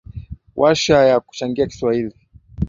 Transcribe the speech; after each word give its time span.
Warsha 0.55 1.03
ya 1.05 1.19
kuchangia 1.19 1.67
kiswahili 1.67 2.13